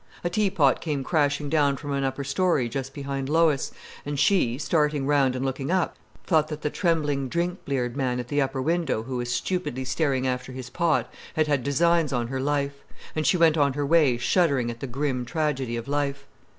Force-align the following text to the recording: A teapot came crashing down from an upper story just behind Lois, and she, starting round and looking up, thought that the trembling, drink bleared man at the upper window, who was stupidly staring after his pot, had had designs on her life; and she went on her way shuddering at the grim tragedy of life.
A 0.23 0.31
teapot 0.31 0.81
came 0.81 1.03
crashing 1.03 1.47
down 1.47 1.77
from 1.77 1.91
an 1.91 2.03
upper 2.03 2.23
story 2.23 2.67
just 2.67 2.91
behind 2.91 3.29
Lois, 3.29 3.71
and 4.03 4.17
she, 4.17 4.57
starting 4.57 5.05
round 5.05 5.35
and 5.35 5.45
looking 5.45 5.69
up, 5.69 5.95
thought 6.25 6.47
that 6.47 6.63
the 6.63 6.71
trembling, 6.71 7.29
drink 7.29 7.63
bleared 7.65 7.95
man 7.95 8.19
at 8.19 8.27
the 8.27 8.41
upper 8.41 8.63
window, 8.63 9.03
who 9.03 9.17
was 9.17 9.31
stupidly 9.31 9.85
staring 9.85 10.25
after 10.25 10.53
his 10.53 10.71
pot, 10.71 11.07
had 11.35 11.45
had 11.45 11.63
designs 11.63 12.11
on 12.11 12.29
her 12.29 12.39
life; 12.41 12.83
and 13.15 13.27
she 13.27 13.37
went 13.37 13.57
on 13.59 13.73
her 13.73 13.85
way 13.85 14.17
shuddering 14.17 14.71
at 14.71 14.79
the 14.79 14.87
grim 14.87 15.23
tragedy 15.23 15.77
of 15.77 15.87
life. 15.87 16.25